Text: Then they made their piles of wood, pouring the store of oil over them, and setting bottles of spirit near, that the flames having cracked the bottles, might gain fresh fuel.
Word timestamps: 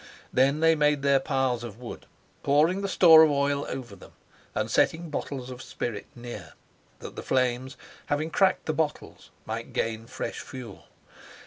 Then 0.33 0.61
they 0.61 0.73
made 0.73 1.03
their 1.03 1.19
piles 1.19 1.63
of 1.63 1.77
wood, 1.79 2.07
pouring 2.41 2.81
the 2.81 2.87
store 2.89 3.21
of 3.21 3.29
oil 3.29 3.67
over 3.69 3.95
them, 3.95 4.13
and 4.55 4.71
setting 4.71 5.11
bottles 5.11 5.51
of 5.51 5.61
spirit 5.61 6.07
near, 6.15 6.53
that 7.01 7.15
the 7.15 7.21
flames 7.21 7.77
having 8.07 8.31
cracked 8.31 8.65
the 8.65 8.73
bottles, 8.73 9.29
might 9.45 9.73
gain 9.73 10.07
fresh 10.07 10.39
fuel. 10.39 10.85